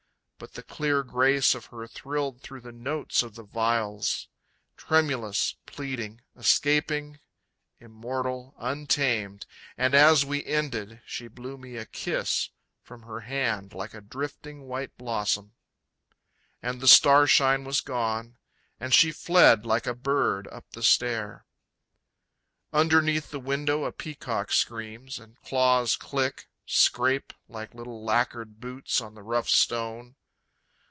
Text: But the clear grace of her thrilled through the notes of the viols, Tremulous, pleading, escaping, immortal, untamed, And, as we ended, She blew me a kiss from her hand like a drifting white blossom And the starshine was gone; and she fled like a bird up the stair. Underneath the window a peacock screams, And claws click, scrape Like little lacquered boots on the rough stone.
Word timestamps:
But 0.43 0.55
the 0.55 0.63
clear 0.63 1.03
grace 1.03 1.53
of 1.53 1.67
her 1.67 1.85
thrilled 1.85 2.41
through 2.41 2.61
the 2.61 2.71
notes 2.71 3.21
of 3.21 3.35
the 3.35 3.43
viols, 3.43 4.27
Tremulous, 4.75 5.53
pleading, 5.67 6.21
escaping, 6.35 7.19
immortal, 7.79 8.55
untamed, 8.57 9.45
And, 9.77 9.93
as 9.93 10.25
we 10.25 10.43
ended, 10.43 11.01
She 11.05 11.27
blew 11.27 11.59
me 11.59 11.75
a 11.77 11.85
kiss 11.85 12.49
from 12.81 13.03
her 13.03 13.19
hand 13.19 13.73
like 13.75 13.93
a 13.93 14.01
drifting 14.01 14.61
white 14.63 14.97
blossom 14.97 15.53
And 16.59 16.81
the 16.81 16.87
starshine 16.87 17.63
was 17.63 17.79
gone; 17.79 18.39
and 18.79 18.95
she 18.95 19.11
fled 19.11 19.63
like 19.63 19.85
a 19.85 19.93
bird 19.93 20.47
up 20.47 20.71
the 20.71 20.81
stair. 20.81 21.45
Underneath 22.73 23.29
the 23.29 23.39
window 23.39 23.83
a 23.83 23.91
peacock 23.91 24.51
screams, 24.51 25.19
And 25.19 25.39
claws 25.43 25.95
click, 25.95 26.47
scrape 26.65 27.31
Like 27.47 27.75
little 27.75 28.03
lacquered 28.03 28.59
boots 28.59 28.99
on 29.01 29.13
the 29.13 29.21
rough 29.23 29.47
stone. 29.47 30.15